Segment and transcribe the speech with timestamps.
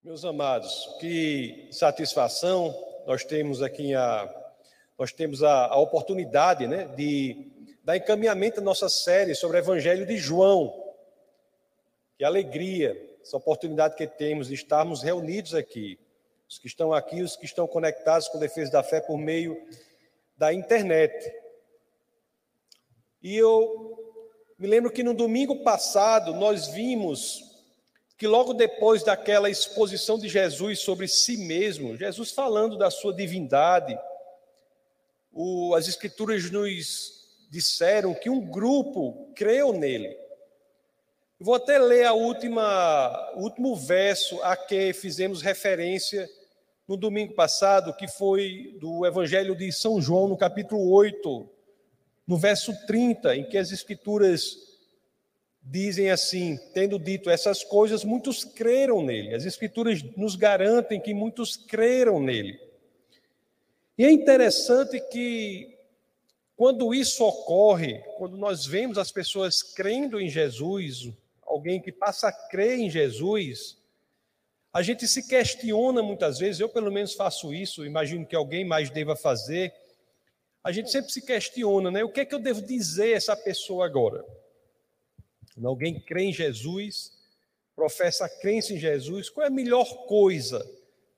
[0.00, 2.72] Meus amados, que satisfação
[3.04, 4.32] nós temos aqui a
[4.96, 7.50] nós temos a, a oportunidade, né, de
[7.82, 10.94] dar encaminhamento à nossa série sobre o Evangelho de João.
[12.16, 15.98] Que alegria essa oportunidade que temos de estarmos reunidos aqui,
[16.48, 19.60] os que estão aqui, os que estão conectados com a defesa da fé por meio
[20.36, 21.12] da internet.
[23.20, 23.98] E eu
[24.56, 27.47] me lembro que no domingo passado nós vimos
[28.18, 33.96] que logo depois daquela exposição de Jesus sobre si mesmo, Jesus falando da sua divindade,
[35.32, 40.16] o, as Escrituras nos disseram que um grupo creu nele.
[41.38, 46.28] vou até ler a última, o último verso a que fizemos referência
[46.88, 51.48] no domingo passado, que foi do Evangelho de São João, no capítulo 8,
[52.26, 54.67] no verso 30, em que as Escrituras
[55.70, 59.34] dizem assim: tendo dito essas coisas, muitos creram nele.
[59.34, 62.58] As Escrituras nos garantem que muitos creram nele.
[63.96, 65.76] E é interessante que,
[66.56, 71.10] quando isso ocorre, quando nós vemos as pessoas crendo em Jesus,
[71.42, 73.76] alguém que passa a crer em Jesus,
[74.72, 78.90] a gente se questiona muitas vezes, eu pelo menos faço isso, imagino que alguém mais
[78.90, 79.72] deva fazer
[80.62, 82.04] a gente sempre se questiona, né?
[82.04, 84.22] O que é que eu devo dizer a essa pessoa agora?
[85.58, 87.10] Quando alguém crê em Jesus,
[87.74, 90.64] professa a crença em Jesus, qual é a melhor coisa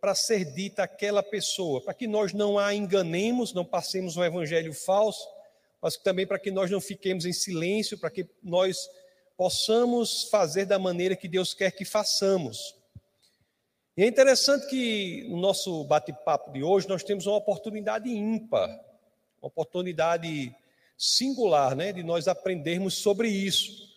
[0.01, 1.83] para ser dita àquela pessoa?
[1.83, 5.29] Para que nós não a enganemos, não passemos um evangelho falso,
[5.83, 8.89] mas também para que nós não fiquemos em silêncio, para que nós
[9.37, 12.75] possamos fazer da maneira que Deus quer que façamos.
[13.95, 18.71] E é interessante que no nosso bate-papo de hoje nós temos uma oportunidade ímpar
[19.39, 20.55] uma oportunidade
[20.97, 23.90] singular né, de nós aprendermos sobre isso.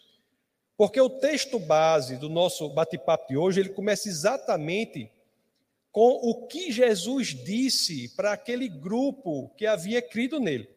[0.83, 5.09] Porque o texto base do nosso bate-papo de hoje, ele começa exatamente
[5.93, 10.67] com o que Jesus disse para aquele grupo que havia crido nele.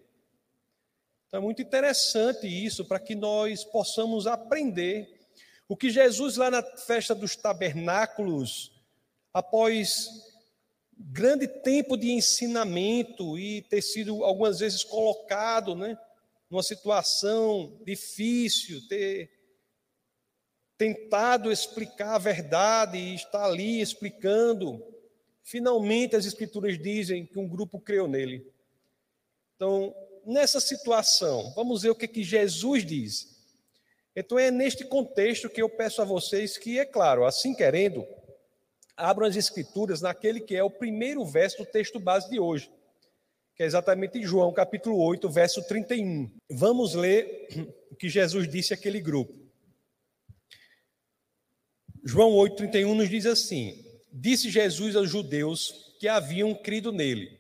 [1.27, 5.27] Então é muito interessante isso para que nós possamos aprender
[5.69, 8.71] o que Jesus lá na festa dos tabernáculos,
[9.35, 10.09] após
[10.97, 15.99] grande tempo de ensinamento e ter sido algumas vezes colocado, né,
[16.49, 19.36] numa situação difícil, ter
[20.79, 24.83] tentado explicar a verdade e estar ali explicando.
[25.43, 28.47] Finalmente as escrituras dizem que um grupo creu nele.
[29.55, 29.95] Então,
[30.25, 33.37] nessa situação, vamos ver o que, que Jesus diz.
[34.15, 38.07] Então é neste contexto que eu peço a vocês que, é claro, assim querendo,
[38.97, 42.71] abram as escrituras naquele que é o primeiro verso do texto base de hoje,
[43.55, 46.31] que é exatamente João capítulo 8, verso 31.
[46.51, 47.47] Vamos ler
[47.91, 49.46] o que Jesus disse àquele grupo.
[52.09, 57.37] João 8, 31 nos diz assim: Disse Jesus aos judeus que haviam crido nele: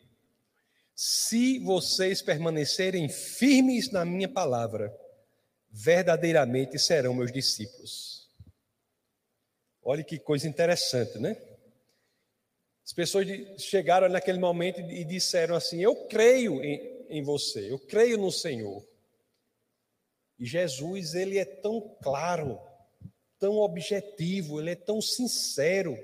[0.92, 4.92] Se vocês permanecerem firmes na minha palavra,
[5.70, 8.28] verdadeiramente serão meus discípulos.
[9.84, 11.40] Olha que coisa interessante, né?
[12.84, 13.24] As pessoas
[13.58, 18.84] chegaram naquele momento e disseram assim: Eu creio em, em você, eu creio no Senhor.
[20.40, 22.60] E Jesus, ele é tão claro,
[23.38, 25.96] tão objetivo, ele é tão sincero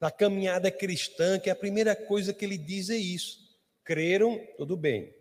[0.00, 3.38] na caminhada cristã, que a primeira coisa que ele diz é isso:
[3.84, 5.14] creram, tudo bem.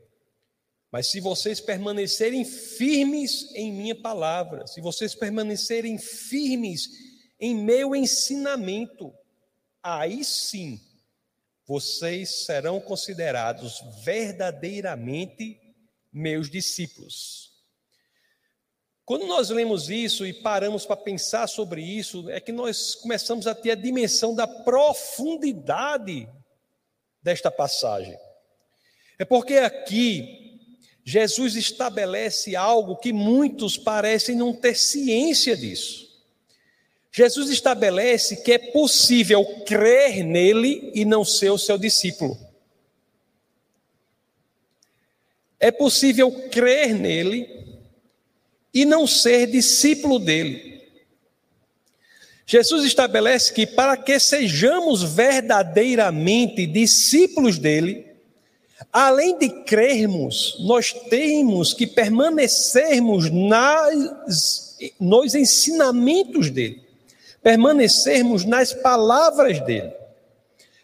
[0.91, 6.89] Mas se vocês permanecerem firmes em minha palavra, se vocês permanecerem firmes
[7.39, 9.13] em meu ensinamento,
[9.81, 10.79] aí sim
[11.65, 15.57] vocês serão considerados verdadeiramente
[16.11, 17.50] meus discípulos.
[19.05, 23.55] Quando nós lemos isso e paramos para pensar sobre isso, é que nós começamos a
[23.55, 26.29] ter a dimensão da profundidade
[27.21, 28.17] desta passagem.
[29.17, 30.59] É porque aqui
[31.03, 36.09] Jesus estabelece algo que muitos parecem não ter ciência disso.
[37.11, 42.37] Jesus estabelece que é possível crer nele e não ser o seu discípulo.
[45.59, 47.60] É possível crer nele
[48.73, 50.81] e não ser discípulo dele.
[52.45, 58.05] Jesus estabelece que para que sejamos verdadeiramente discípulos dele,
[58.91, 66.91] além de crermos, nós temos que permanecermos nas, nos ensinamentos dele
[67.41, 69.93] permanecermos nas palavras dele,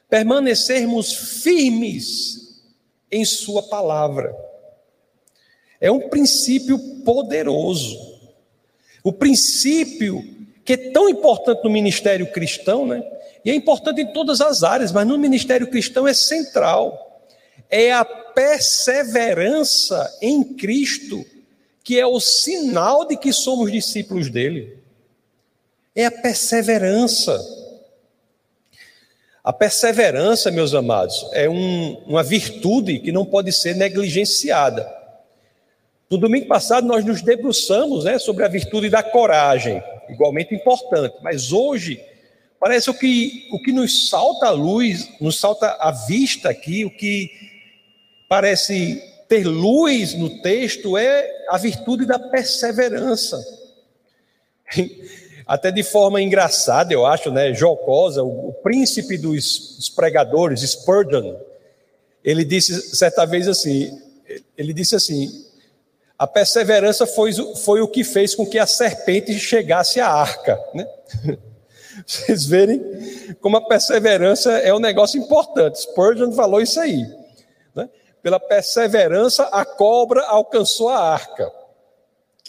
[0.10, 2.63] permanecermos firmes
[3.12, 4.36] em Sua palavra.
[5.79, 7.95] É um princípio poderoso.
[9.03, 10.38] O princípio
[10.68, 13.01] que é tão importante no ministério cristão, né?
[13.45, 17.24] E é importante em todas as áreas, mas no ministério cristão é central.
[17.69, 21.25] É a perseverança em Cristo,
[21.81, 24.77] que é o sinal de que somos discípulos dele.
[25.95, 27.39] É a perseverança.
[29.41, 34.96] A perseverança, meus amados, é um, uma virtude que não pode ser negligenciada.
[36.09, 41.51] No domingo passado, nós nos debruçamos né, sobre a virtude da coragem, igualmente importante, mas
[41.51, 42.01] hoje
[42.59, 46.89] parece o que, o que nos salta a luz, nos salta a vista aqui, o
[46.89, 47.30] que
[48.30, 53.38] parece ter luz no texto é a virtude da perseverança.
[55.45, 61.36] Até de forma engraçada, eu acho, né, jocosa, o, o príncipe dos, dos pregadores, Spurgeon,
[62.24, 63.98] ele disse certa vez assim,
[64.57, 65.46] ele disse assim,
[66.17, 67.31] a perseverança foi,
[67.63, 70.59] foi o que fez com que a serpente chegasse à arca.
[70.73, 70.87] Né?
[72.05, 75.81] Vocês verem como a perseverança é um negócio importante.
[75.81, 77.05] Spurgeon falou isso aí.
[77.75, 77.89] Né?
[78.23, 81.51] Pela perseverança, a cobra alcançou a arca.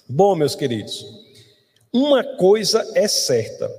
[0.08, 1.04] Bom, meus queridos,
[1.92, 3.70] uma coisa é certa: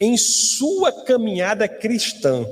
[0.00, 2.44] em sua caminhada cristã,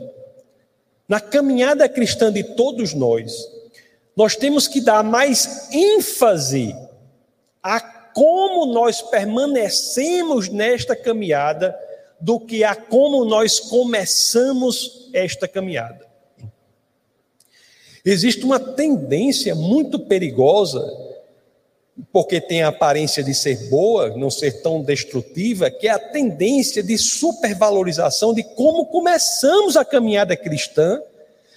[1.08, 3.57] na caminhada cristã de todos nós,
[4.18, 6.74] nós temos que dar mais ênfase
[7.62, 11.78] a como nós permanecemos nesta caminhada
[12.20, 16.04] do que a como nós começamos esta caminhada.
[18.04, 20.84] Existe uma tendência muito perigosa,
[22.12, 26.82] porque tem a aparência de ser boa, não ser tão destrutiva, que é a tendência
[26.82, 31.00] de supervalorização de como começamos a caminhada cristã,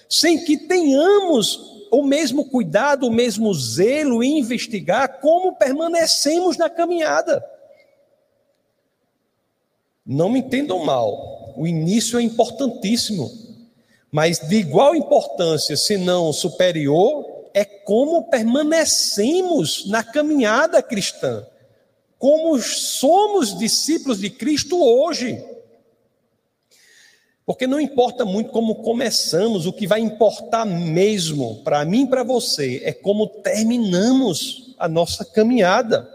[0.08, 7.44] sem que tenhamos o mesmo cuidado, o mesmo zelo em investigar como permanecemos na caminhada.
[10.04, 13.30] Não me entendam mal, o início é importantíssimo,
[14.10, 21.46] mas de igual importância, se não superior, é como permanecemos na caminhada cristã,
[22.18, 25.44] como somos discípulos de Cristo hoje.
[27.52, 32.22] Porque não importa muito como começamos, o que vai importar mesmo para mim e para
[32.22, 36.08] você é como terminamos a nossa caminhada.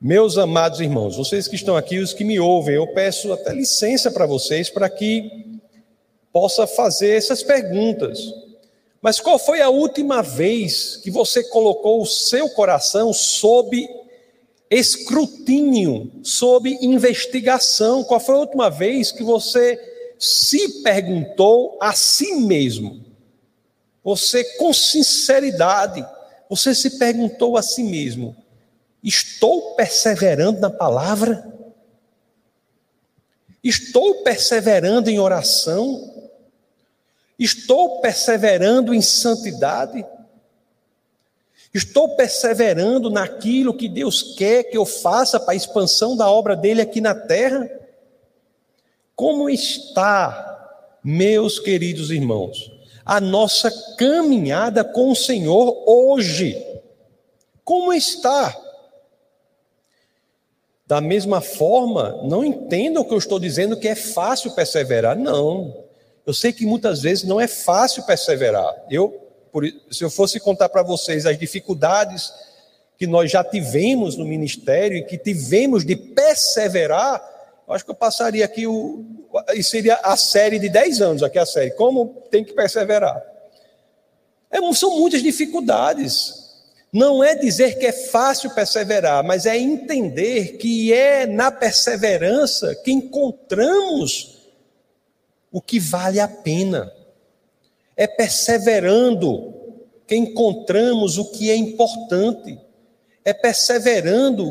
[0.00, 4.10] Meus amados irmãos, vocês que estão aqui, os que me ouvem, eu peço até licença
[4.10, 5.60] para vocês para que
[6.32, 8.18] possa fazer essas perguntas.
[9.00, 13.88] Mas qual foi a última vez que você colocou o seu coração sob
[14.70, 18.04] escrutínio, sob investigação.
[18.04, 19.78] Qual foi a última vez que você
[20.18, 23.04] se perguntou a si mesmo?
[24.04, 26.06] Você, com sinceridade,
[26.48, 28.36] você se perguntou a si mesmo:
[29.02, 31.48] estou perseverando na palavra?
[33.62, 36.28] Estou perseverando em oração?
[37.38, 40.04] Estou perseverando em santidade?
[41.72, 46.80] Estou perseverando naquilo que Deus quer que eu faça para a expansão da obra dele
[46.80, 47.70] aqui na terra?
[49.14, 52.72] Como está, meus queridos irmãos,
[53.04, 56.60] a nossa caminhada com o Senhor hoje?
[57.64, 58.56] Como está?
[60.86, 65.16] Da mesma forma, não entendam que eu estou dizendo que é fácil perseverar.
[65.16, 65.84] Não.
[66.26, 68.74] Eu sei que muitas vezes não é fácil perseverar.
[68.90, 72.32] Eu por, se eu fosse contar para vocês as dificuldades
[72.98, 77.22] que nós já tivemos no ministério e que tivemos de perseverar,
[77.68, 79.04] acho que eu passaria aqui o.
[79.54, 83.22] E seria a série de 10 anos, aqui a série, como tem que perseverar.
[84.50, 86.40] É, são muitas dificuldades.
[86.92, 92.90] Não é dizer que é fácil perseverar, mas é entender que é na perseverança que
[92.90, 94.40] encontramos
[95.52, 96.92] o que vale a pena.
[98.00, 99.52] É perseverando
[100.06, 102.58] que encontramos o que é importante.
[103.22, 104.50] É perseverando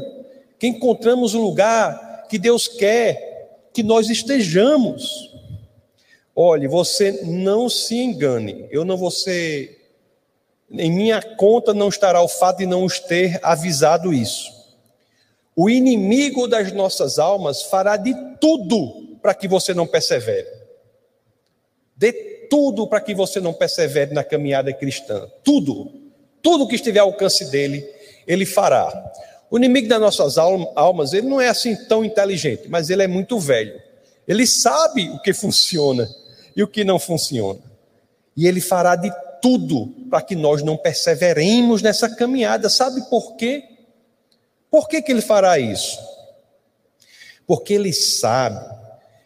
[0.60, 5.34] que encontramos o lugar que Deus quer que nós estejamos.
[6.36, 8.68] Olhe, você não se engane.
[8.70, 9.96] Eu não vou ser.
[10.70, 14.48] Em minha conta não estará o fato de não os ter avisado isso.
[15.56, 20.48] O inimigo das nossas almas fará de tudo para que você não persevere.
[21.98, 25.27] De tudo para que você não persevere na caminhada cristã.
[25.44, 25.91] Tudo.
[26.41, 27.86] Tudo que estiver ao alcance dele,
[28.27, 29.12] ele fará.
[29.51, 33.39] O inimigo das nossas almas, ele não é assim tão inteligente, mas ele é muito
[33.39, 33.82] velho.
[34.27, 36.08] Ele sabe o que funciona
[36.56, 37.60] e o que não funciona.
[38.36, 42.70] E ele fará de tudo para que nós não perseveremos nessa caminhada.
[42.70, 43.63] Sabe por quê?
[44.70, 45.98] Por que, que ele fará isso?
[47.50, 48.63] porque ele sabe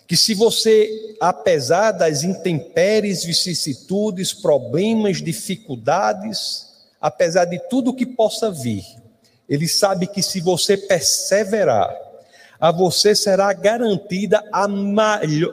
[0.08, 6.68] que se você, apesar das intempéries, vicissitudes, problemas, dificuldades,
[7.00, 8.84] apesar de tudo que possa vir,
[9.48, 11.94] ele sabe que se você perseverar,
[12.60, 14.66] a você será garantida a,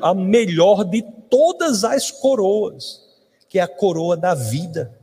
[0.02, 3.00] a melhor de todas as coroas,
[3.48, 4.96] que é a coroa da vida.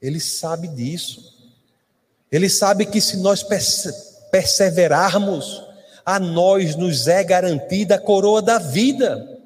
[0.00, 1.32] Ele sabe disso.
[2.30, 3.44] Ele sabe que se nós
[4.30, 5.71] perseverarmos,
[6.04, 9.40] a nós nos é garantida a coroa da vida.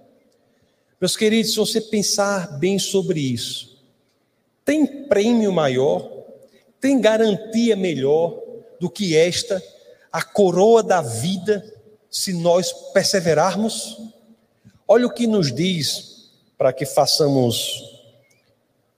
[1.01, 3.77] Meus queridos, se você pensar bem sobre isso,
[4.65, 6.11] tem prêmio maior,
[6.81, 8.41] tem garantia melhor
[8.81, 9.63] do que esta
[10.11, 11.65] a coroa da vida
[12.11, 13.99] se nós perseverarmos?
[14.89, 18.01] Olha o que nos diz, para que façamos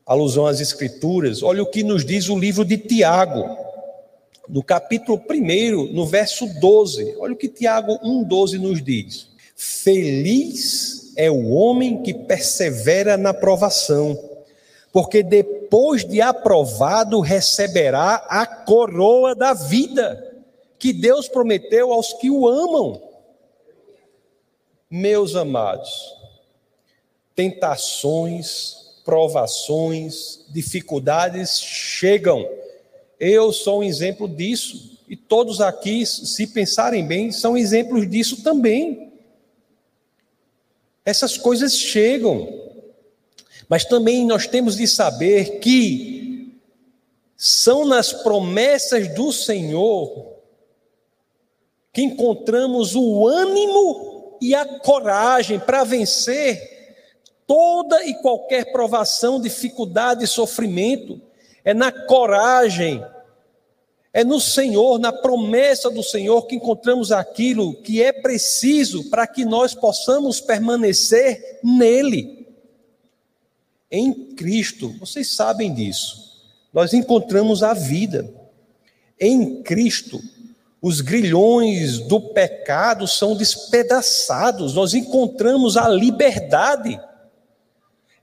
[0.07, 3.68] alusão às Escrituras, olha o que nos diz o livro de Tiago,
[4.49, 7.17] no capítulo 1, no verso 12.
[7.19, 14.19] Olha o que Tiago 1,12 nos diz: Feliz é o homem que persevera na provação,
[14.93, 20.25] porque depois de aprovado receberá a coroa da vida
[20.79, 23.03] que Deus prometeu aos que o amam.
[24.91, 26.15] Meus amados,
[27.35, 32.49] tentações, provações, dificuldades chegam.
[33.19, 34.99] Eu sou um exemplo disso.
[35.09, 39.13] E todos aqui, se pensarem bem, são exemplos disso também.
[41.05, 42.47] Essas coisas chegam.
[43.69, 46.59] Mas também nós temos de saber que
[47.37, 50.39] são nas promessas do Senhor
[51.93, 56.79] que encontramos o ânimo e a coragem para vencer
[57.47, 61.21] toda e qualquer provação, dificuldade e sofrimento.
[61.65, 63.05] É na coragem,
[64.13, 69.45] é no Senhor, na promessa do Senhor, que encontramos aquilo que é preciso para que
[69.45, 72.47] nós possamos permanecer nele.
[73.91, 78.29] Em Cristo, vocês sabem disso, nós encontramos a vida.
[79.21, 80.21] Em Cristo,
[80.81, 87.01] os grilhões do pecado são despedaçados, nós encontramos a liberdade.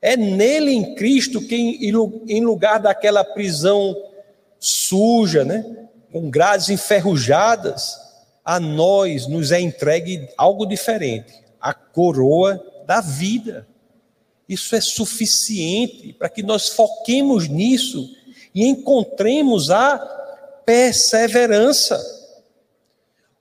[0.05, 3.99] É nele em Cristo que, em lugar daquela prisão
[4.59, 7.99] suja, né, com grades enferrujadas,
[8.43, 13.67] a nós nos é entregue algo diferente a coroa da vida.
[14.47, 18.15] Isso é suficiente para que nós foquemos nisso
[18.53, 19.97] e encontremos a
[20.63, 21.99] perseverança.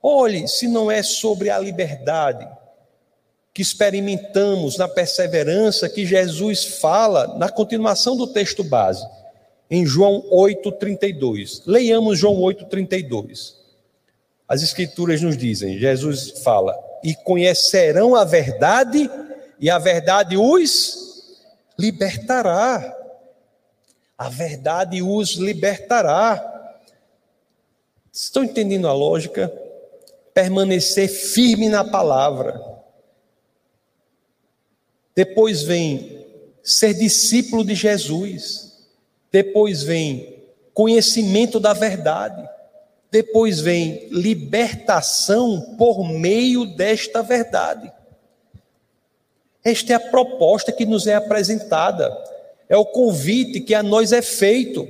[0.02, 2.48] Olhe se não é sobre a liberdade
[3.54, 9.06] que experimentamos na perseverança que Jesus fala na continuação do texto base,
[9.70, 11.62] em João 8,32.
[11.64, 13.54] Leiamos João 8,32.
[14.48, 19.08] As Escrituras nos dizem: Jesus fala, e conhecerão a verdade,
[19.60, 21.38] e a verdade os
[21.78, 22.92] libertará.
[24.18, 26.50] A verdade os libertará.
[28.12, 29.52] Estão entendendo a lógica?
[30.34, 32.60] permanecer firme na palavra.
[35.14, 36.24] Depois vem
[36.62, 38.72] ser discípulo de Jesus.
[39.30, 40.42] Depois vem
[40.72, 42.48] conhecimento da verdade.
[43.10, 47.92] Depois vem libertação por meio desta verdade.
[49.62, 52.12] Esta é a proposta que nos é apresentada.
[52.68, 54.86] É o convite que a nós é feito.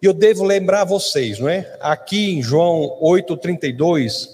[0.00, 1.76] E eu devo lembrar a vocês, não é?
[1.80, 4.28] Aqui em João 8:32,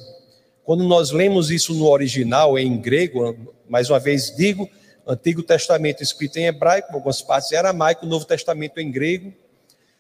[0.62, 3.36] quando nós lemos isso no original, em grego,
[3.68, 4.68] mais uma vez digo,
[5.06, 9.32] Antigo Testamento escrito em hebraico, algumas partes em aramaico, Novo Testamento em grego.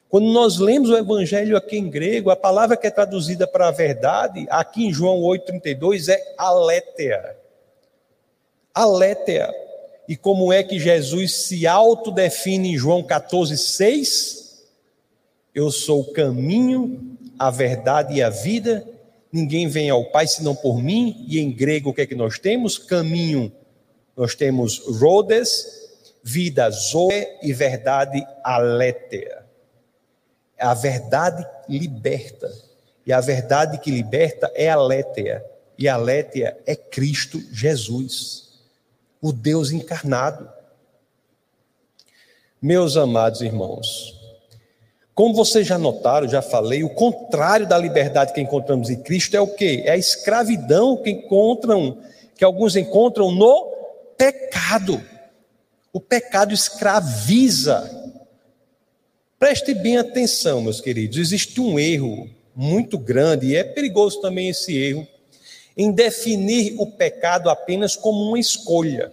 [0.08, 3.72] Quando nós lemos o Evangelho aqui em grego, a palavra que é traduzida para a
[3.72, 7.36] verdade, aqui em João 8,32, é aletheia.
[8.72, 9.52] Aletheia.
[10.08, 14.60] E como é que Jesus se autodefine em João 14,6?
[15.54, 18.86] Eu sou o caminho, a verdade e a vida,
[19.32, 22.38] ninguém vem ao Pai senão por mim, e em grego o que é que nós
[22.38, 22.78] temos?
[22.78, 23.52] Caminho,
[24.16, 25.84] nós temos Rhodes,
[26.22, 29.44] vida zoe e verdade aletheia.
[30.58, 32.50] A verdade liberta,
[33.06, 35.44] e a verdade que liberta é aletheia,
[35.76, 38.62] e aletheia é Cristo Jesus,
[39.20, 40.48] o Deus encarnado.
[42.62, 44.18] Meus amados irmãos,
[45.14, 49.40] como vocês já notaram, já falei, o contrário da liberdade que encontramos em Cristo é
[49.40, 49.82] o quê?
[49.84, 51.98] É a escravidão que encontram,
[52.36, 53.73] que alguns encontram no
[54.16, 55.02] pecado.
[55.92, 57.90] O pecado escraviza.
[59.38, 61.18] Preste bem atenção, meus queridos.
[61.18, 65.06] Existe um erro muito grande e é perigoso também esse erro
[65.76, 69.12] em definir o pecado apenas como uma escolha.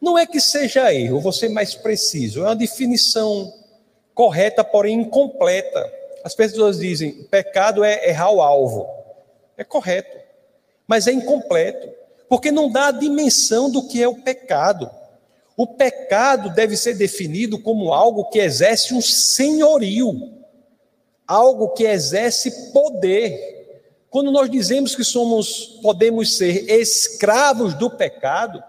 [0.00, 3.52] Não é que seja erro, vou ser mais preciso, é uma definição
[4.14, 5.92] correta, porém incompleta.
[6.24, 8.88] As pessoas dizem, pecado é errar o alvo.
[9.56, 10.16] É correto,
[10.86, 11.88] mas é incompleto,
[12.28, 14.90] porque não dá a dimensão do que é o pecado.
[15.56, 20.34] O pecado deve ser definido como algo que exerce um senhorio,
[21.26, 23.54] algo que exerce poder.
[24.10, 28.62] Quando nós dizemos que somos, podemos ser escravos do pecado,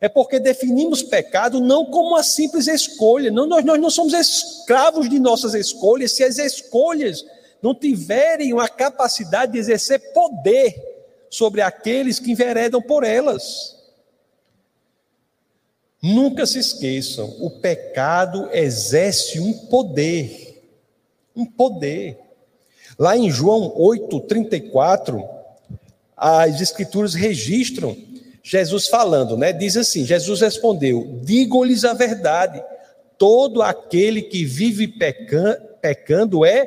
[0.00, 3.32] é porque definimos pecado não como uma simples escolha.
[3.32, 7.24] Não, nós, nós não somos escravos de nossas escolhas se as escolhas
[7.60, 10.87] não tiverem a capacidade de exercer poder
[11.30, 13.76] sobre aqueles que enveredam por elas.
[16.02, 20.62] Nunca se esqueçam, o pecado exerce um poder,
[21.34, 22.16] um poder.
[22.96, 25.28] Lá em João 8:34,
[26.16, 27.96] as escrituras registram
[28.42, 29.52] Jesus falando, né?
[29.52, 32.62] Diz assim: Jesus respondeu: Digo-lhes a verdade,
[33.18, 36.66] todo aquele que vive pecando é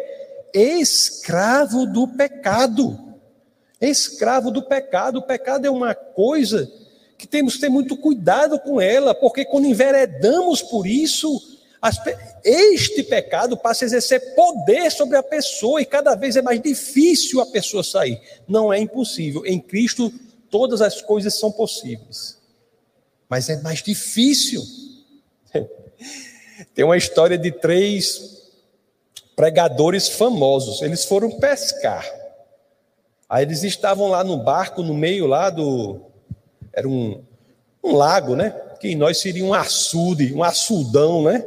[0.54, 3.11] escravo do pecado.
[3.82, 5.20] Escravo do pecado.
[5.20, 6.72] O pecado é uma coisa
[7.18, 11.42] que temos que ter muito cuidado com ela, porque quando enveredamos por isso,
[12.44, 17.42] este pecado passa a exercer poder sobre a pessoa e cada vez é mais difícil
[17.42, 18.22] a pessoa sair.
[18.48, 19.44] Não é impossível.
[19.46, 20.14] Em Cristo,
[20.50, 22.38] todas as coisas são possíveis,
[23.28, 24.64] mas é mais difícil.
[26.76, 28.42] Tem uma história de três
[29.36, 30.82] pregadores famosos.
[30.82, 32.21] Eles foram pescar.
[33.32, 36.02] Aí eles estavam lá no barco, no meio lá do,
[36.74, 37.24] era um,
[37.82, 38.50] um lago, né?
[38.78, 41.42] Que em nós seria um açude, um açudão, né?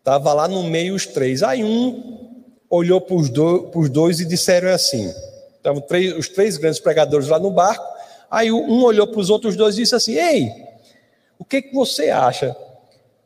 [0.00, 1.44] Estava lá no meio os três.
[1.44, 5.14] Aí um olhou para os dois, dois e disseram assim:
[5.58, 7.86] estavam três, os três grandes pregadores lá no barco.
[8.28, 10.50] Aí um olhou para os outros dois e disse assim: Ei,
[11.38, 12.56] o que, que você acha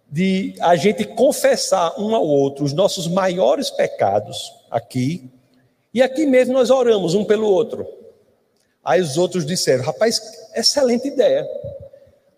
[0.07, 5.33] de a gente confessar um ao outro os nossos maiores pecados aqui?
[5.93, 7.87] E aqui mesmo nós oramos um pelo outro.
[8.85, 10.21] Aí os outros disseram: rapaz,
[10.55, 11.47] excelente ideia.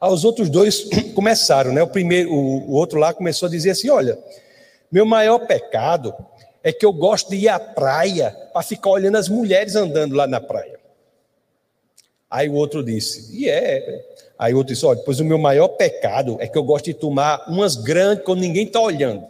[0.01, 1.83] Aí os outros dois começaram, né?
[1.83, 4.19] O primeiro, o, o outro lá começou a dizer assim: olha,
[4.91, 6.15] meu maior pecado
[6.63, 10.27] é que eu gosto de ir à praia para ficar olhando as mulheres andando lá
[10.27, 10.79] na praia.
[12.31, 14.05] Aí o outro disse: e é.
[14.39, 16.95] Aí o outro disse: olha, pois o meu maior pecado é que eu gosto de
[16.95, 19.27] tomar umas grandes quando ninguém está olhando.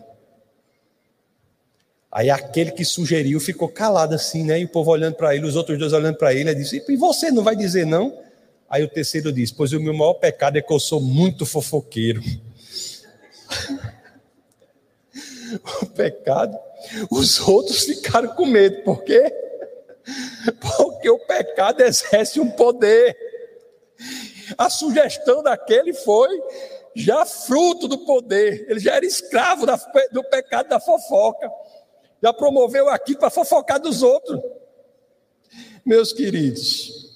[2.12, 4.58] Aí aquele que sugeriu ficou calado assim, né?
[4.58, 6.96] E o povo olhando para ele, os outros dois olhando para ele, ele disse: E
[6.96, 8.18] você não vai dizer não?
[8.68, 12.20] Aí o terceiro disse: Pois o meu maior pecado é que eu sou muito fofoqueiro.
[15.82, 16.58] o pecado,
[17.10, 19.32] os outros ficaram com medo, por quê?
[20.60, 23.16] Porque o pecado exerce um poder.
[24.58, 26.42] A sugestão daquele foi
[26.92, 29.64] já fruto do poder, ele já era escravo
[30.10, 31.48] do pecado da fofoca
[32.22, 34.40] já promoveu aqui para fofocar dos outros.
[35.84, 37.10] Meus queridos,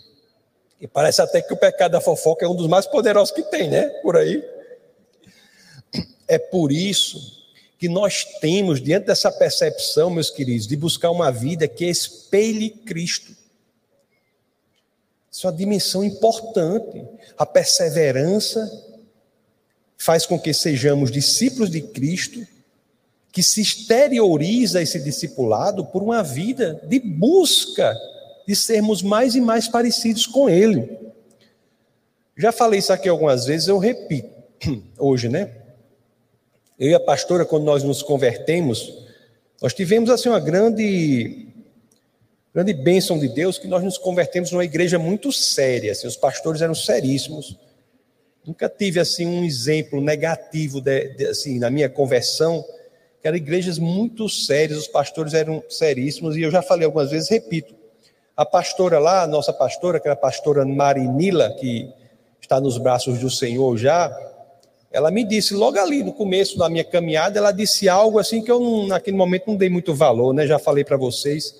[0.81, 3.71] e parece até que o pecado da fofoca é um dos mais poderosos que tem,
[3.71, 3.89] né?
[4.03, 4.43] Por aí.
[6.27, 7.43] É por isso
[7.79, 13.35] que nós temos, diante dessa percepção, meus queridos, de buscar uma vida que espelhe Cristo.
[15.31, 17.05] Isso é uma dimensão importante.
[17.37, 18.71] A perseverança
[19.99, 22.47] faz com que sejamos discípulos de Cristo
[23.35, 27.93] que se exterioriza esse discipulado por uma vida de busca
[28.47, 30.97] de sermos mais e mais parecidos com Ele.
[32.37, 34.31] Já falei isso aqui algumas vezes, eu repito
[34.97, 35.51] hoje, né?
[36.79, 39.03] Eu e a pastora, quando nós nos convertemos,
[39.61, 41.49] nós tivemos assim uma grande,
[42.55, 45.91] grande bênção de Deus que nós nos convertemos numa igreja muito séria.
[45.91, 47.59] Assim, os pastores eram seríssimos.
[48.47, 52.65] Nunca tive assim um exemplo negativo de, de, assim na minha conversão
[53.29, 57.75] eram igrejas muito sérias, os pastores eram seríssimos, e eu já falei algumas vezes, repito,
[58.37, 61.89] a pastora lá, a nossa pastora, que era a pastora Marinila, que
[62.41, 64.15] está nos braços do Senhor já,
[64.95, 68.51] ela me disse logo ali no começo da minha caminhada, ela disse algo assim que
[68.51, 70.47] eu não, naquele momento não dei muito valor, né?
[70.47, 71.53] Já falei para vocês.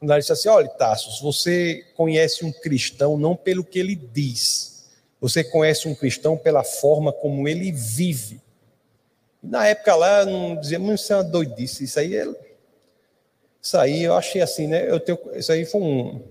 [0.00, 4.88] Ela disse assim: olha, Tassos, você conhece um cristão não pelo que ele diz,
[5.20, 8.40] você conhece um cristão pela forma como ele vive.
[9.42, 12.26] Na época lá, não dizia, mas isso é uma doidice, isso aí é...
[13.60, 14.90] Isso aí eu achei assim, né?
[14.90, 16.22] Eu tenho, isso aí foi um.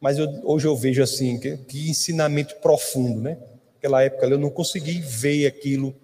[0.00, 3.36] Mas eu, hoje eu vejo assim, que, que ensinamento profundo, né?
[3.74, 5.94] Naquela época eu não consegui ver aquilo,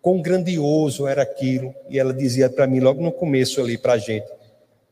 [0.00, 1.74] quão grandioso era aquilo.
[1.88, 4.28] E ela dizia para mim logo no começo ali para a gente: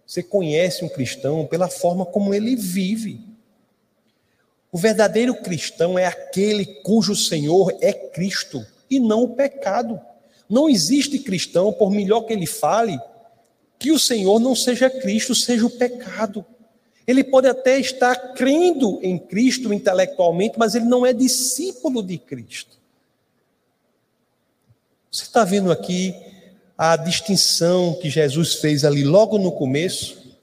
[0.07, 3.21] Você conhece um cristão pela forma como ele vive.
[4.71, 10.01] O verdadeiro cristão é aquele cujo Senhor é Cristo e não o pecado.
[10.49, 12.99] Não existe cristão, por melhor que ele fale,
[13.79, 16.45] que o Senhor não seja Cristo, seja o pecado.
[17.07, 22.79] Ele pode até estar crendo em Cristo intelectualmente, mas ele não é discípulo de Cristo.
[25.11, 26.15] Você está vendo aqui
[26.77, 30.37] a distinção que Jesus fez ali logo no começo?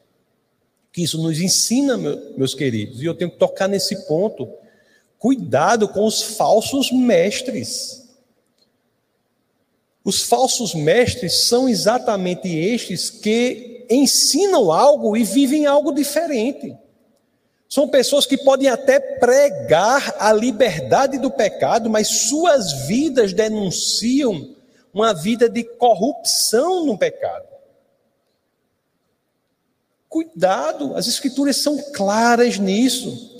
[0.91, 1.97] Que isso nos ensina,
[2.35, 4.49] meus queridos, e eu tenho que tocar nesse ponto.
[5.19, 8.04] Cuidado com os falsos mestres.
[10.05, 16.77] Os falsos mestres são exatamente estes que ensinam algo e vivem algo diferente.
[17.67, 24.55] São pessoas que podem até pregar a liberdade do pecado, mas suas vidas denunciam
[24.93, 27.47] uma vida de corrupção no pecado.
[30.07, 33.34] Cuidado, as escrituras são claras nisso.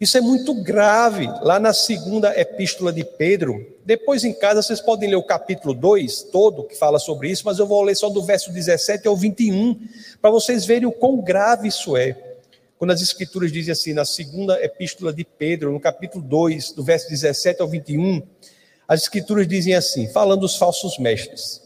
[0.00, 1.26] Isso é muito grave.
[1.42, 6.22] Lá na segunda epístola de Pedro, depois em casa vocês podem ler o capítulo 2
[6.32, 9.78] todo, que fala sobre isso, mas eu vou ler só do verso 17 ao 21,
[10.22, 12.16] para vocês verem o quão grave isso é.
[12.78, 17.10] Quando as escrituras dizem assim, na segunda epístola de Pedro, no capítulo 2, do verso
[17.10, 18.22] 17 ao 21,
[18.88, 21.60] as escrituras dizem assim, falando dos falsos mestres: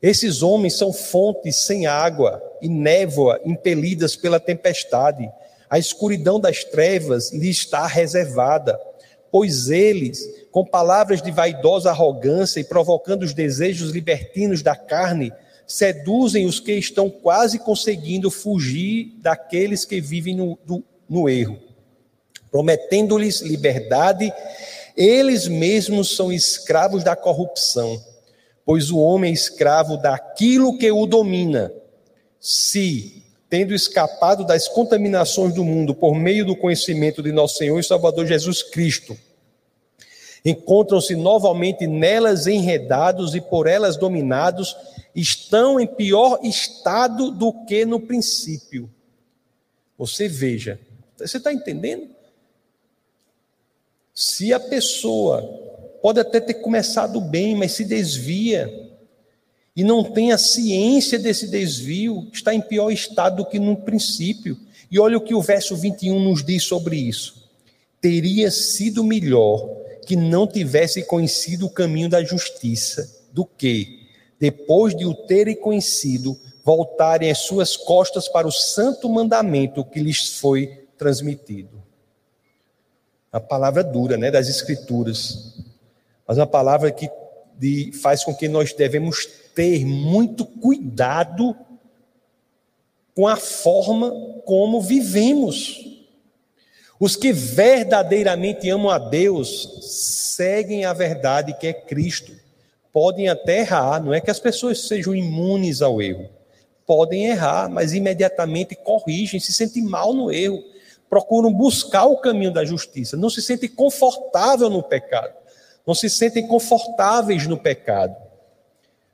[0.00, 5.30] Esses homens são fontes sem água e névoa impelidas pela tempestade
[5.70, 8.78] a escuridão das trevas lhe está reservada,
[9.30, 15.32] pois eles, com palavras de vaidosa arrogância e provocando os desejos libertinos da carne,
[15.66, 21.58] seduzem os que estão quase conseguindo fugir daqueles que vivem no, do, no erro.
[22.50, 24.32] Prometendo-lhes liberdade,
[24.96, 28.02] eles mesmos são escravos da corrupção,
[28.64, 31.70] pois o homem é escravo daquilo que o domina.
[32.40, 33.17] Se
[33.48, 38.26] tendo escapado das contaminações do mundo por meio do conhecimento de nosso Senhor e Salvador
[38.26, 39.16] Jesus Cristo,
[40.44, 44.76] encontram-se novamente nelas enredados e por elas dominados,
[45.14, 48.90] estão em pior estado do que no princípio.
[49.96, 50.78] Você veja,
[51.16, 52.08] você está entendendo?
[54.14, 55.42] Se a pessoa
[56.02, 58.87] pode até ter começado bem, mas se desvia,
[59.78, 64.58] e não tem a ciência desse desvio, está em pior estado do que no princípio.
[64.90, 67.48] E olha o que o verso 21 nos diz sobre isso.
[68.00, 69.70] Teria sido melhor
[70.04, 74.08] que não tivesse conhecido o caminho da justiça, do que,
[74.40, 80.40] depois de o terem conhecido, voltarem as suas costas para o santo mandamento que lhes
[80.40, 81.80] foi transmitido.
[83.30, 85.54] A palavra dura, né, das Escrituras,
[86.26, 87.08] mas uma palavra que
[87.56, 91.52] de, faz com que nós devemos ter muito cuidado
[93.12, 94.08] com a forma
[94.44, 95.84] como vivemos.
[97.00, 99.80] Os que verdadeiramente amam a Deus
[100.36, 102.30] seguem a verdade que é Cristo.
[102.92, 106.28] Podem até errar, não é que as pessoas sejam imunes ao erro.
[106.86, 110.62] Podem errar, mas imediatamente corrigem, se sentem mal no erro,
[111.10, 115.34] procuram buscar o caminho da justiça, não se sentem confortável no pecado,
[115.84, 118.27] não se sentem confortáveis no pecado.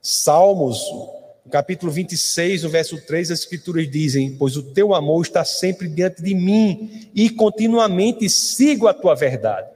[0.06, 0.84] Salmos,
[1.50, 6.22] capítulo 26, no verso 3, as escrituras dizem: Pois o teu amor está sempre diante
[6.22, 9.66] de mim e continuamente sigo a tua verdade.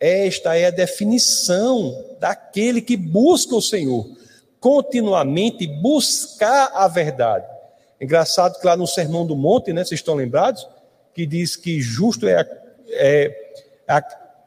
[0.00, 4.08] Esta é a definição daquele que busca o Senhor,
[4.58, 7.44] continuamente buscar a verdade.
[8.00, 10.66] Engraçado que lá no Sermão do Monte, né, vocês estão lembrados?
[11.12, 12.48] Que diz que justo é,
[12.92, 13.54] é,
[13.86, 14.02] é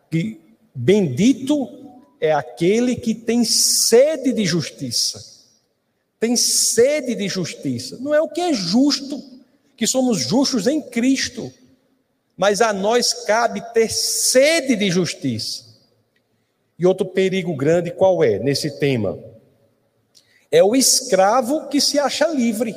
[0.10, 0.41] que
[0.73, 1.83] bendito
[2.24, 5.22] é aquele que tem sede de justiça.
[6.22, 7.98] Tem sede de justiça.
[8.00, 9.22] Não é o que é justo,
[9.76, 11.52] que somos justos em Cristo,
[12.38, 15.66] mas a nós cabe ter sede de justiça.
[16.80, 19.20] E outro perigo grande qual é nesse tema?
[20.50, 22.74] É o escravo que se acha livre.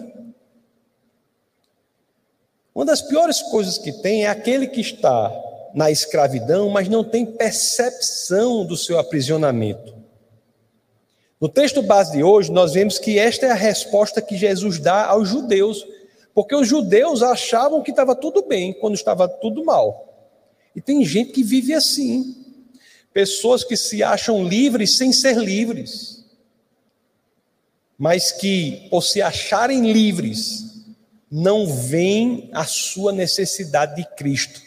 [2.74, 5.45] Uma das piores coisas que tem é aquele que está
[5.76, 9.94] na escravidão, mas não tem percepção do seu aprisionamento.
[11.38, 15.04] No texto base de hoje, nós vemos que esta é a resposta que Jesus dá
[15.04, 15.86] aos judeus,
[16.34, 20.30] porque os judeus achavam que estava tudo bem quando estava tudo mal.
[20.74, 22.34] E tem gente que vive assim.
[23.12, 26.24] Pessoas que se acham livres sem ser livres,
[27.98, 30.86] mas que, por se acharem livres,
[31.30, 34.65] não veem a sua necessidade de Cristo.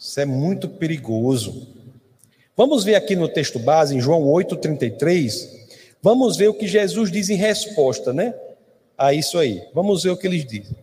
[0.00, 1.68] Isso é muito perigoso.
[2.56, 5.48] Vamos ver aqui no texto base, em João 8,33,
[6.02, 8.34] vamos ver o que Jesus diz em resposta, né?
[9.00, 9.66] a isso aí.
[9.72, 10.76] Vamos ver o que eles dizem.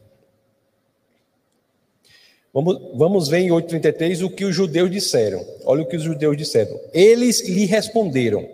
[2.51, 5.45] Vamos, vamos ver em 8,33 o que os judeus disseram.
[5.63, 6.79] Olha o que os judeus disseram.
[6.91, 8.49] Eles lhe responderam: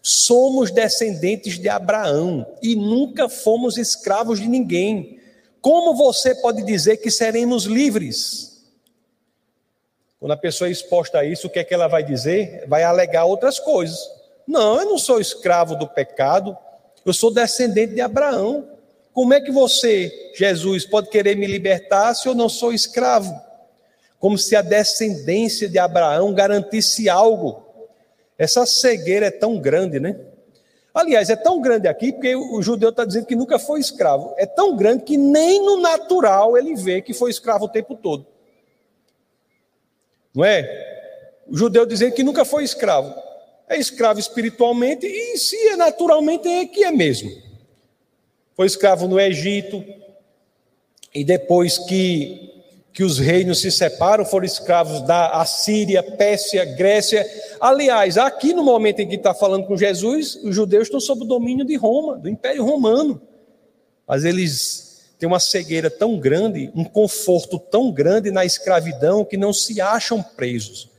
[0.00, 5.18] Somos descendentes de Abraão e nunca fomos escravos de ninguém.
[5.60, 8.53] Como você pode dizer que seremos livres?
[10.18, 12.64] Quando a pessoa é exposta a isso, o que é que ela vai dizer?
[12.66, 13.98] Vai alegar outras coisas.
[14.46, 16.56] Não, eu não sou escravo do pecado,
[17.04, 18.68] eu sou descendente de Abraão.
[19.12, 23.32] Como é que você, Jesus, pode querer me libertar se eu não sou escravo?
[24.18, 27.62] Como se a descendência de Abraão garantisse algo.
[28.38, 30.18] Essa cegueira é tão grande, né?
[30.92, 34.32] Aliás, é tão grande aqui porque o judeu está dizendo que nunca foi escravo.
[34.36, 38.26] É tão grande que nem no natural ele vê que foi escravo o tempo todo.
[40.34, 41.40] Não é?
[41.46, 43.14] O judeu dizendo que nunca foi escravo.
[43.68, 47.44] É escravo espiritualmente e se é naturalmente é que é mesmo
[48.56, 49.84] foi escravo no Egito,
[51.12, 52.50] e depois que,
[52.92, 57.26] que os reinos se separam, foram escravos da Assíria, Pérsia, Grécia.
[57.60, 61.26] Aliás, aqui no momento em que está falando com Jesus, os judeus estão sob o
[61.26, 63.20] domínio de Roma, do Império Romano.
[64.06, 64.83] Mas eles
[65.26, 70.90] uma cegueira tão grande, um conforto tão grande na escravidão, que não se acham presos,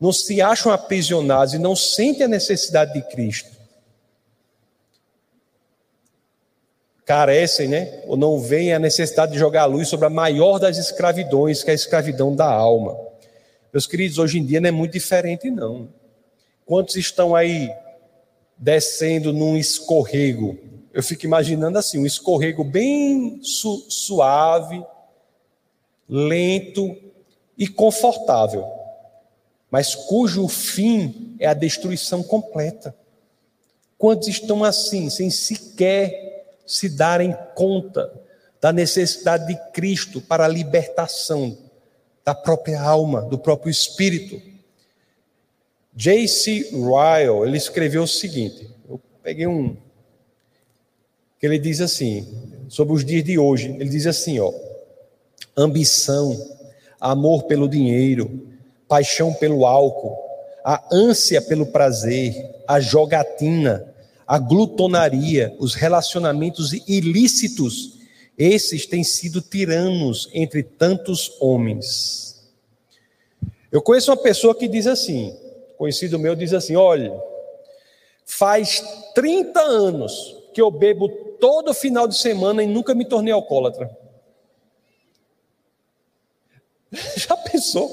[0.00, 3.58] não se acham aprisionados e não sentem a necessidade de Cristo.
[7.08, 10.76] carecem, né, ou não veem a necessidade de jogar a luz sobre a maior das
[10.76, 12.98] escravidões, que é a escravidão da alma.
[13.72, 15.88] Meus queridos, hoje em dia não é muito diferente, não.
[16.66, 17.72] Quantos estão aí
[18.58, 20.58] descendo num escorrego?
[20.98, 24.84] Eu fico imaginando assim, um escorrego bem su suave,
[26.08, 26.96] lento
[27.56, 28.66] e confortável,
[29.70, 32.96] mas cujo fim é a destruição completa.
[33.96, 38.12] Quantos estão assim, sem sequer se darem conta
[38.60, 41.56] da necessidade de Cristo para a libertação
[42.24, 44.42] da própria alma, do próprio espírito.
[45.94, 46.70] J.C.
[46.72, 49.76] Ryle, ele escreveu o seguinte, eu peguei um,
[51.38, 52.26] que ele diz assim,
[52.68, 54.52] sobre os dias de hoje, ele diz assim, ó,
[55.56, 56.36] ambição,
[57.00, 58.48] amor pelo dinheiro,
[58.88, 60.16] paixão pelo álcool,
[60.64, 62.34] a ânsia pelo prazer,
[62.66, 63.94] a jogatina,
[64.26, 67.98] a glutonaria, os relacionamentos ilícitos,
[68.36, 72.48] esses têm sido tiranos entre tantos homens.
[73.70, 75.36] Eu conheço uma pessoa que diz assim,
[75.76, 77.12] conhecido meu diz assim: olha,
[78.24, 78.82] faz
[79.14, 83.96] 30 anos que eu bebo todo final de semana e nunca me tornei alcoólatra.
[87.14, 87.88] Já pensou?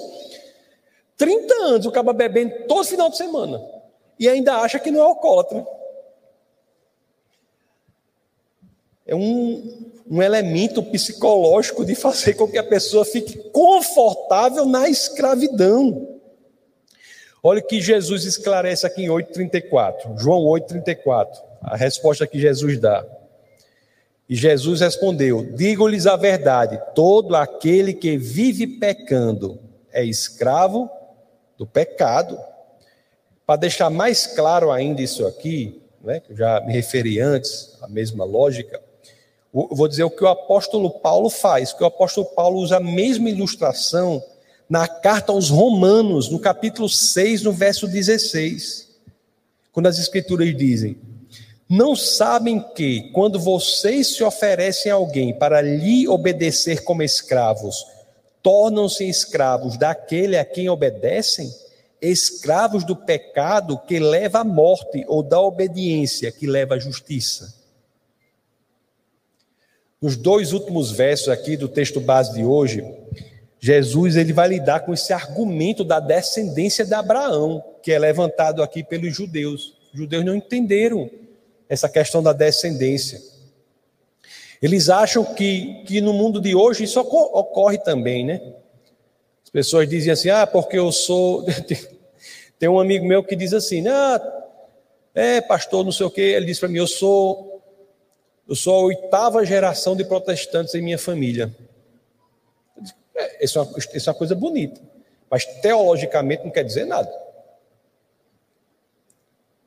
[1.15, 3.63] 30 anos o cara bebendo todo final de semana
[4.19, 5.63] e ainda acha que não é alcoólatra.
[9.05, 16.19] é um, um elemento psicológico de fazer com que a pessoa fique confortável na escravidão.
[17.43, 23.05] Olha o que Jesus esclarece aqui em 8,34, João 8,34, a resposta que Jesus dá.
[24.29, 29.59] E Jesus respondeu: Digo-lhes a verdade, todo aquele que vive pecando
[29.91, 30.89] é escravo
[31.57, 32.37] do pecado.
[33.45, 37.87] Para deixar mais claro ainda isso aqui, né, que eu já me referi antes, a
[37.87, 38.81] mesma lógica,
[39.53, 43.29] vou dizer o que o apóstolo Paulo faz, que o apóstolo Paulo usa a mesma
[43.29, 44.21] ilustração
[44.67, 48.89] na carta aos Romanos, no capítulo 6, no verso 16.
[49.71, 50.97] Quando as escrituras dizem:
[51.67, 57.83] Não sabem que, quando vocês se oferecem a alguém para lhe obedecer como escravos,
[58.43, 61.51] tornam-se escravos daquele a quem obedecem?
[61.99, 67.55] Escravos do pecado que leva à morte ou da obediência que leva à justiça.
[69.99, 72.85] Nos dois últimos versos aqui do texto base de hoje,
[73.59, 78.83] Jesus ele vai lidar com esse argumento da descendência de Abraão, que é levantado aqui
[78.83, 79.73] pelos judeus.
[79.91, 81.09] Os judeus não entenderam
[81.67, 83.21] essa questão da descendência.
[84.61, 88.41] Eles acham que, que no mundo de hoje isso ocorre também, né?
[89.43, 91.45] As pessoas dizem assim: ah, porque eu sou.
[92.57, 94.21] Tem um amigo meu que diz assim: ah,
[95.13, 96.21] é, pastor, não sei o quê.
[96.21, 97.55] Ele diz para mim: eu sou
[98.47, 101.51] eu sou a oitava geração de protestantes em minha família.
[103.15, 104.79] É, isso, é isso é uma coisa bonita,
[105.29, 107.11] mas teologicamente não quer dizer nada.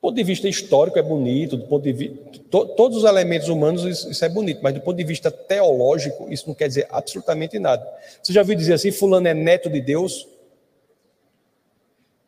[0.08, 2.16] Ponto de vista histórico é bonito, do ponto de vista,
[2.50, 6.26] to, todos os elementos humanos isso, isso, é bonito, mas do ponto de vista teológico
[6.30, 7.86] isso não quer dizer absolutamente nada.
[8.22, 10.26] Você já ouviu dizer assim, fulano é neto de Deus?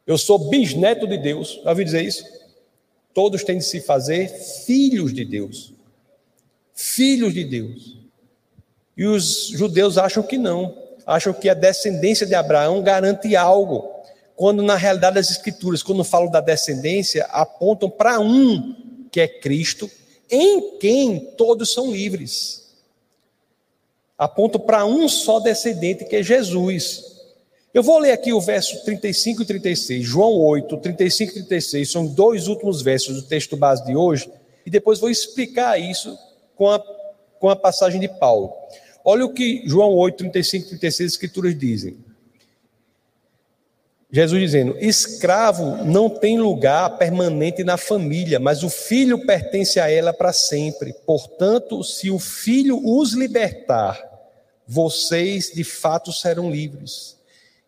[0.07, 1.61] Eu sou bisneto de Deus.
[1.65, 2.25] Já ouviu dizer isso?
[3.15, 5.73] Todos têm de se fazer filhos de Deus
[6.81, 7.99] filhos de Deus.
[8.97, 14.00] E os judeus acham que não, acham que a descendência de Abraão garante algo,
[14.41, 18.75] quando na realidade as escrituras, quando falam da descendência, apontam para um
[19.13, 19.91] que é Cristo,
[20.31, 22.73] em quem todos são livres.
[24.17, 27.05] Apontam para um só descendente que é Jesus.
[27.75, 32.07] Eu vou ler aqui o verso 35 e 36, João 8, 35 e 36, são
[32.07, 34.33] dois últimos versos do texto base de hoje,
[34.65, 36.19] e depois vou explicar isso
[36.57, 36.83] com a,
[37.39, 38.55] com a passagem de Paulo.
[39.05, 42.10] Olha o que João 8, 35 e 36 as escrituras dizem.
[44.13, 50.13] Jesus dizendo: escravo não tem lugar permanente na família, mas o filho pertence a ela
[50.13, 50.93] para sempre.
[51.07, 54.03] Portanto, se o filho os libertar,
[54.67, 57.17] vocês de fato serão livres.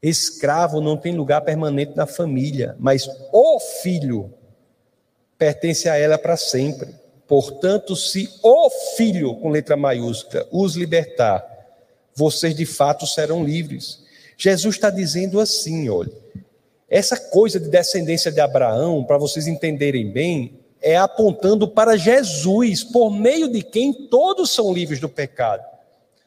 [0.02, 4.34] Escravo não tem lugar permanente na família, mas o filho
[5.38, 6.94] pertence a ela para sempre.
[7.26, 11.42] Portanto, se o Filho, com letra maiúscula, os libertar,
[12.14, 14.01] vocês de fato serão livres.
[14.36, 16.12] Jesus está dizendo assim: olha,
[16.88, 23.10] essa coisa de descendência de Abraão, para vocês entenderem bem, é apontando para Jesus, por
[23.10, 25.64] meio de quem todos são livres do pecado.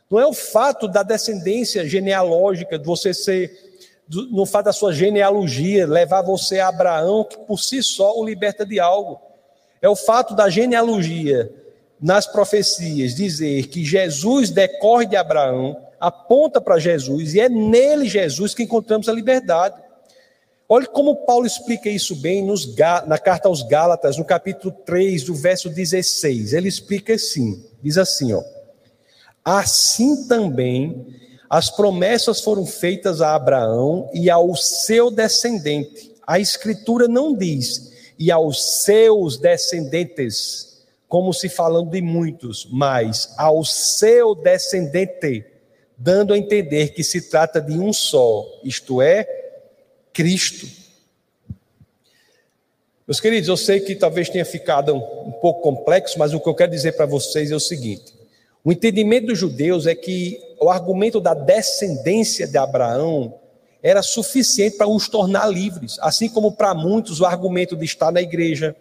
[0.10, 3.52] Não é o fato da descendência genealógica, de você ser,
[4.10, 8.66] no fato da sua genealogia, levar você a Abraão, que por si só o liberta
[8.66, 9.20] de algo
[9.86, 11.52] é o fato da genealogia
[12.02, 18.54] nas profecias dizer que Jesus decorre de Abraão, aponta para Jesus, e é nele, Jesus,
[18.54, 19.76] que encontramos a liberdade.
[20.68, 25.36] Olha como Paulo explica isso bem nos, na carta aos Gálatas, no capítulo 3, do
[25.36, 26.54] verso 16.
[26.54, 28.44] Ele explica assim: diz assim, ó.
[29.44, 31.06] Assim também
[31.50, 36.14] as promessas foram feitas a Abraão e ao seu descendente.
[36.26, 43.64] A Escritura não diz e aos seus descendentes, como se falando de muitos, mas ao
[43.64, 45.46] seu descendente,
[45.98, 49.28] dando a entender que se trata de um só, isto é,
[50.14, 50.68] Cristo.
[53.08, 56.56] Meus queridos, eu sei que talvez tenha ficado um, pouco complexo, mas o que eu
[56.56, 58.14] quero dizer para vocês é o seguinte:
[58.64, 63.36] o entendimento dos judeus é que o argumento da descendência de Abraão
[63.84, 68.22] era suficiente para os tornar livres, assim como para muitos o argumento de estar na
[68.22, 68.76] igreja,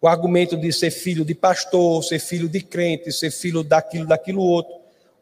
[0.00, 4.42] o argumento de ser filho de pastor, ser filho de crente, ser filho daquilo, daquilo
[4.42, 4.74] outro,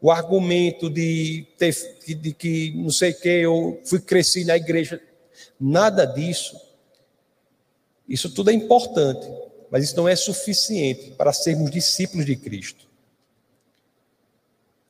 [0.05, 1.73] o argumento de ter
[2.05, 5.01] de que não sei o que eu fui cresci na igreja,
[5.59, 6.61] nada disso.
[8.07, 9.27] Isso tudo é importante,
[9.71, 12.87] mas isso não é suficiente para sermos discípulos de Cristo.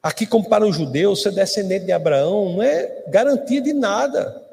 [0.03, 4.45] Aqui, como para os judeus, ser descendente de Abraão não é garantia de nada.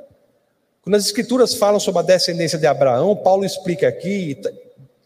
[0.81, 4.41] Quando as escrituras falam sobre a descendência de Abraão, Paulo explica aqui,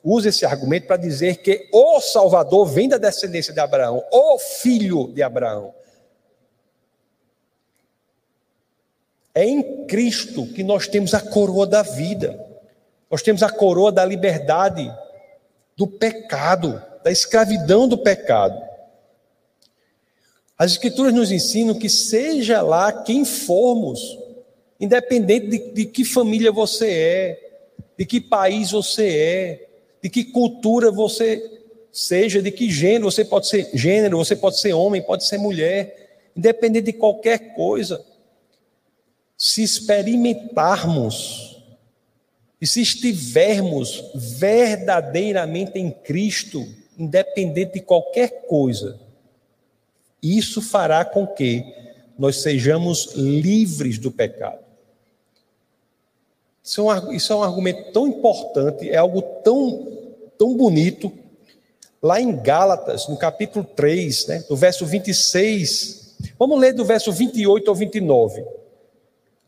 [0.09, 5.09] usa esse argumento para dizer que o Salvador vem da descendência de Abraão, o filho
[5.12, 5.75] de Abraão.
[9.35, 12.40] É em Cristo que nós temos a coroa da vida,
[13.11, 14.88] nós temos a coroa da liberdade
[15.77, 18.64] do pecado, da escravidão do pecado.
[20.57, 24.01] As Escrituras nos ensinam que, seja lá quem formos,
[24.79, 27.47] independente de, de que família você é,
[27.99, 29.65] de que país você é,
[30.07, 31.42] de que cultura você
[31.90, 36.31] seja, de que gênero, você pode ser gênero, você pode ser homem, pode ser mulher,
[36.37, 38.07] independente de qualquer coisa,
[39.37, 41.61] se experimentarmos
[42.61, 46.64] e se estivermos verdadeiramente em Cristo,
[46.97, 49.01] independente de qualquer coisa,
[50.23, 51.64] isso fará com que
[52.16, 54.66] nós sejamos livres do pecado.
[56.66, 59.95] Isso é, um, isso é um argumento tão importante, é algo tão,
[60.38, 61.12] tão bonito.
[62.03, 67.68] Lá em Gálatas, no capítulo 3, né, do verso 26, vamos ler do verso 28
[67.68, 68.44] ao 29.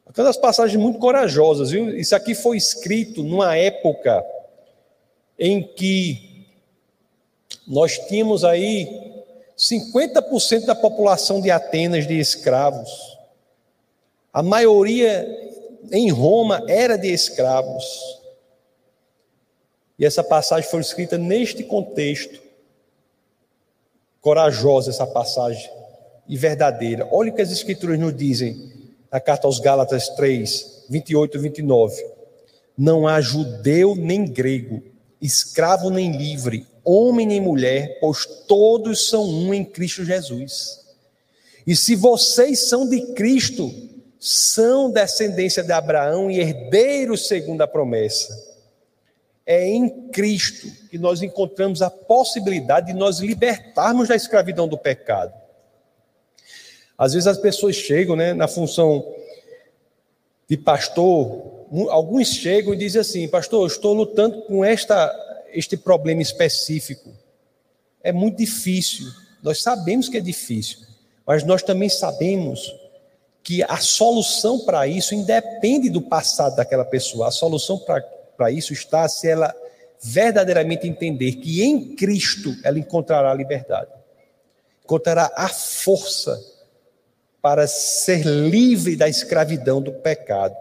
[0.06, 1.96] Uma das passagens muito corajosas, viu?
[1.96, 4.24] Isso aqui foi escrito numa época
[5.38, 6.46] em que
[7.66, 9.22] nós tínhamos aí
[9.56, 13.18] 50% da população de Atenas de escravos.
[14.32, 15.26] A maioria
[15.92, 17.84] em Roma era de escravos.
[19.98, 22.40] E essa passagem foi escrita neste contexto.
[24.20, 25.70] Corajosa essa passagem
[26.28, 27.08] e verdadeira.
[27.10, 28.72] Olha o que as escrituras nos dizem
[29.10, 32.06] na carta aos Gálatas 3, 28 e 29.
[32.76, 34.82] Não há judeu nem grego,
[35.20, 40.86] escravo nem livre, homem nem mulher, pois todos são um em Cristo Jesus.
[41.66, 43.72] E se vocês são de Cristo,
[44.20, 48.57] são descendência de Abraão e herdeiros segundo a promessa.
[49.50, 55.32] É em Cristo que nós encontramos a possibilidade de nós libertarmos da escravidão do pecado.
[56.98, 59.10] Às vezes as pessoas chegam né, na função
[60.46, 65.10] de pastor, alguns chegam e dizem assim: Pastor, eu estou lutando com esta,
[65.50, 67.10] este problema específico.
[68.02, 69.06] É muito difícil.
[69.42, 70.80] Nós sabemos que é difícil,
[71.26, 72.70] mas nós também sabemos
[73.42, 77.28] que a solução para isso independe do passado daquela pessoa.
[77.28, 78.17] A solução para
[78.50, 79.54] isso está se ela
[80.00, 83.90] verdadeiramente entender que em Cristo ela encontrará a liberdade,
[84.84, 86.40] encontrará a força
[87.42, 90.56] para ser livre da escravidão do pecado.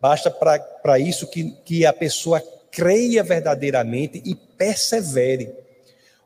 [0.00, 5.54] Basta para isso que, que a pessoa creia verdadeiramente e persevere.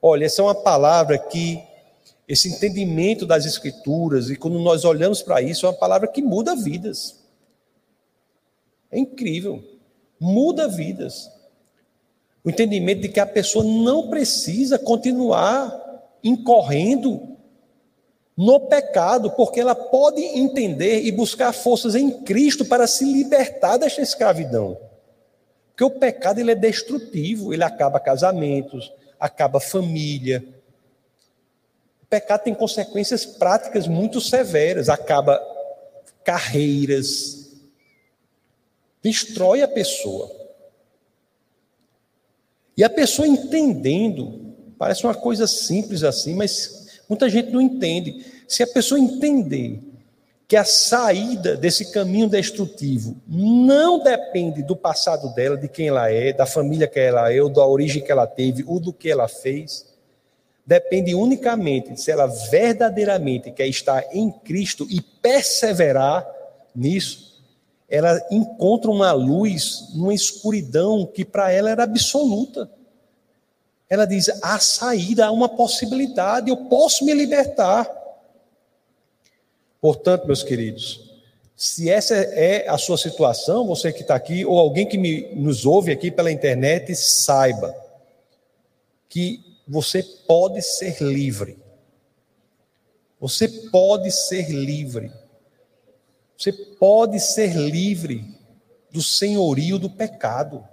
[0.01, 1.63] Olha, essa é uma palavra que,
[2.27, 6.57] esse entendimento das Escrituras, e quando nós olhamos para isso, é uma palavra que muda
[6.57, 7.19] vidas.
[8.91, 9.78] É incrível.
[10.21, 11.31] Muda vidas.
[12.45, 15.87] O entendimento de que a pessoa não precisa continuar
[16.23, 17.37] incorrendo
[18.37, 24.01] no pecado, porque ela pode entender e buscar forças em Cristo para se libertar desta
[24.01, 24.79] escravidão.
[25.71, 30.45] Porque o pecado ele é destrutivo, ele acaba casamentos, acaba família.
[32.03, 35.41] O pecado tem consequências práticas muito severas, acaba
[36.25, 37.38] carreiras,
[39.09, 40.31] destrói a pessoa.
[42.77, 46.79] E a pessoa entendendo, parece uma coisa simples assim, mas
[47.09, 48.25] Muita gente não entende.
[48.47, 49.81] Se a pessoa entender
[50.47, 56.33] que a saída desse caminho destrutivo não depende do passado dela, de quem ela é,
[56.33, 59.29] da família que ela é, ou da origem que ela teve, ou do que ela
[59.29, 59.87] fez,
[60.67, 66.27] depende unicamente de se ela verdadeiramente quer estar em Cristo e perseverar
[66.75, 67.28] nisso,
[67.89, 72.71] ela encontra uma luz numa escuridão que para ela era absoluta.
[73.89, 77.91] Ela diz: há saída, há uma possibilidade, eu posso me libertar.
[79.81, 81.09] Portanto, meus queridos,
[81.57, 85.65] se essa é a sua situação, você que está aqui, ou alguém que me, nos
[85.65, 87.75] ouve aqui pela internet, saiba
[89.09, 91.59] que você pode ser livre.
[93.21, 95.11] Você pode ser livre.
[96.39, 98.25] Você pode ser livre
[98.93, 100.65] do senhorio do pecado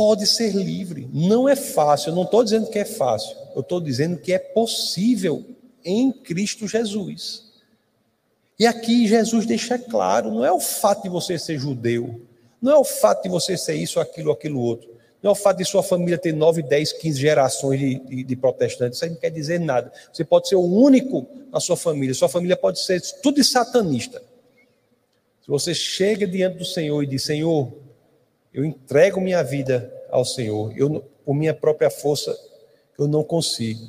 [0.00, 1.06] pode ser livre.
[1.12, 4.38] Não é fácil, eu não estou dizendo que é fácil, eu estou dizendo que é
[4.38, 5.44] possível
[5.84, 7.52] em Cristo Jesus.
[8.58, 12.22] E aqui Jesus deixa claro: não é o fato de você ser judeu,
[12.62, 14.89] não é o fato de você ser isso, aquilo, aquilo outro,
[15.22, 18.36] não é o fato de sua família ter 9, 10, 15 gerações de, de, de
[18.36, 19.92] protestantes, isso aí não quer dizer nada.
[20.12, 24.22] Você pode ser o único na sua família, sua família pode ser tudo de satanista.
[25.42, 27.72] Se você chega diante do Senhor e diz: Senhor,
[28.52, 30.72] eu entrego minha vida ao Senhor.
[30.76, 32.36] Eu, por minha própria força,
[32.98, 33.80] eu não consigo.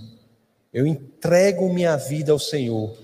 [0.73, 2.95] Eu entrego minha vida ao Senhor.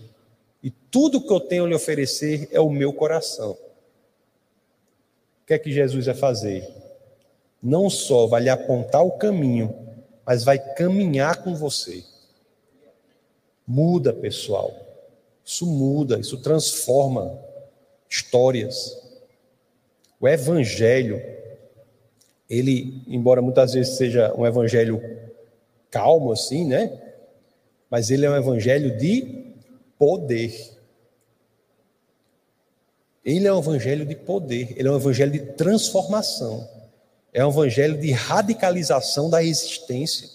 [0.61, 3.51] E tudo que eu tenho a lhe oferecer é o meu coração.
[3.51, 6.86] O que é que Jesus vai fazer?
[7.61, 9.75] Não só vai lhe apontar o caminho,
[10.25, 12.03] mas vai caminhar com você.
[13.65, 14.73] Muda, pessoal.
[15.43, 17.39] Isso muda, isso transforma
[18.09, 18.97] histórias.
[20.19, 21.21] O Evangelho
[22.49, 25.01] ele, embora muitas vezes seja um evangelho
[25.91, 26.97] calmo assim, né?
[27.89, 29.53] Mas ele é um evangelho de
[29.97, 30.73] poder.
[33.23, 36.67] Ele é um evangelho de poder, ele é um evangelho de transformação.
[37.38, 40.27] É um evangelho de radicalização da existência.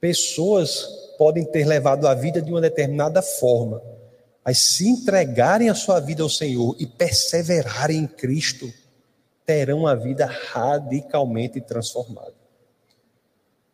[0.00, 0.82] Pessoas
[1.16, 3.80] podem ter levado a vida de uma determinada forma,
[4.44, 8.68] mas se entregarem a sua vida ao Senhor e perseverarem em Cristo,
[9.44, 12.34] terão a vida radicalmente transformada.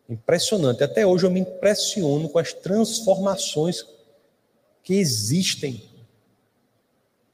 [0.07, 0.83] Impressionante.
[0.83, 3.87] Até hoje eu me impressiono com as transformações
[4.83, 5.81] que existem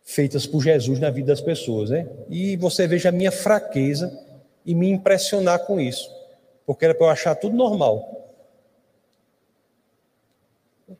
[0.05, 2.07] feitas por Jesus na vida das pessoas, né?
[2.29, 4.28] E você veja a minha fraqueza
[4.69, 6.15] e me impressionar com isso,
[6.63, 8.37] porque era para eu achar tudo normal.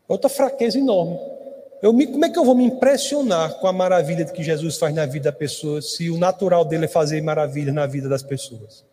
[0.07, 1.19] Outra fraqueza enorme.
[1.79, 4.95] Eu me, como é que eu vou me impressionar com a maravilha que Jesus faz
[4.95, 8.83] na vida da pessoa, se o natural dele é fazer maravilha na vida das pessoas?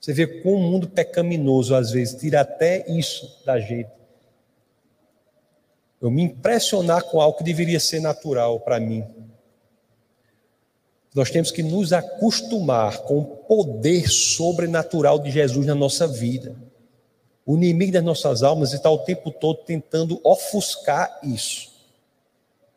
[0.00, 3.90] Você vê como o mundo pecaminoso, às vezes, tira até isso da gente.
[6.00, 9.04] Eu me impressionar com algo que deveria ser natural para mim.
[11.14, 16.56] Nós temos que nos acostumar com o poder sobrenatural de Jesus na nossa vida.
[17.44, 21.72] O inimigo das nossas almas está o tempo todo tentando ofuscar isso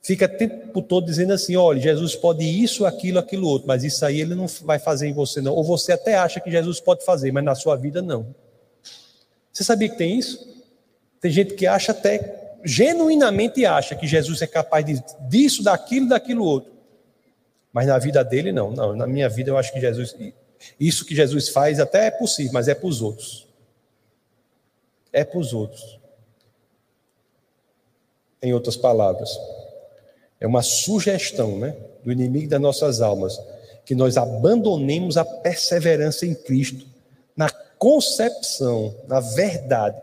[0.06, 4.06] fica o tempo todo dizendo assim: olha, Jesus pode isso, aquilo, aquilo outro, mas isso
[4.06, 5.54] aí ele não vai fazer em você, não.
[5.54, 8.36] Ou você até acha que Jesus pode fazer, mas na sua vida não.
[9.52, 10.48] Você sabia que tem isso?
[11.20, 16.46] Tem gente que acha até, genuinamente acha que Jesus é capaz de, disso, daquilo, daquilo
[16.46, 16.75] outro.
[17.76, 18.72] Mas na vida dele, não.
[18.72, 20.16] Não, na minha vida eu acho que Jesus,
[20.80, 23.46] isso que Jesus faz até é possível, mas é para os outros.
[25.12, 26.00] É para os outros.
[28.42, 29.38] Em outras palavras.
[30.40, 33.38] É uma sugestão né, do inimigo das nossas almas
[33.86, 36.88] que nós abandonemos a perseverança em Cristo,
[37.36, 40.02] na concepção, na verdade,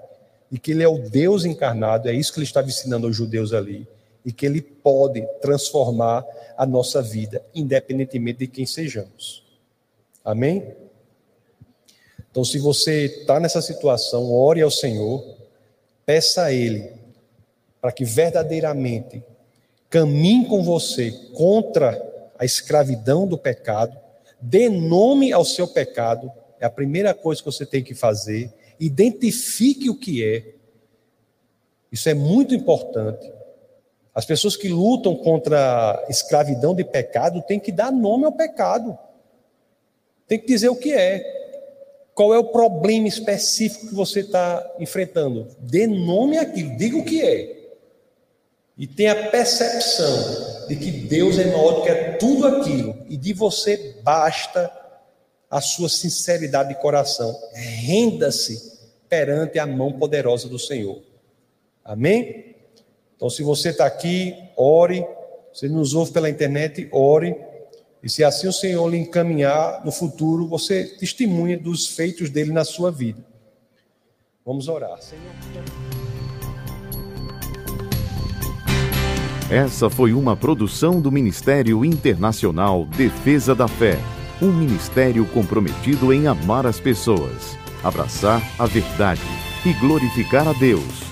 [0.50, 3.54] de que Ele é o Deus encarnado, é isso que Ele estava ensinando aos judeus
[3.54, 3.88] ali,
[4.26, 6.22] e que Ele pode transformar
[6.62, 9.42] a nossa vida, independentemente de quem sejamos.
[10.24, 10.76] Amém?
[12.30, 15.38] Então, se você está nessa situação, ore ao Senhor,
[16.06, 16.92] peça a Ele
[17.80, 19.24] para que verdadeiramente
[19.90, 22.00] caminhe com você contra
[22.38, 23.98] a escravidão do pecado,
[24.40, 29.90] dê nome ao seu pecado, é a primeira coisa que você tem que fazer, identifique
[29.90, 30.54] o que é.
[31.90, 33.41] Isso é muito importante.
[34.14, 38.98] As pessoas que lutam contra a escravidão de pecado têm que dar nome ao pecado.
[40.26, 41.40] Tem que dizer o que é.
[42.14, 45.48] Qual é o problema específico que você está enfrentando?
[45.58, 47.62] Dê nome àquilo, diga o que é
[48.76, 53.32] e tem a percepção de que Deus é maior do que tudo aquilo e de
[53.32, 54.72] você basta
[55.50, 57.38] a sua sinceridade de coração.
[57.52, 61.02] Renda-se perante a mão poderosa do Senhor.
[61.84, 62.51] Amém?
[63.22, 65.06] Então, se você está aqui, ore.
[65.54, 67.36] Se nos ouve pela internet, ore.
[68.02, 72.64] E se assim o Senhor lhe encaminhar no futuro, você testemunha dos feitos dele na
[72.64, 73.24] sua vida.
[74.44, 74.98] Vamos orar.
[79.48, 83.98] Essa foi uma produção do Ministério Internacional Defesa da Fé,
[84.42, 89.22] um ministério comprometido em amar as pessoas, abraçar a verdade
[89.64, 91.11] e glorificar a Deus.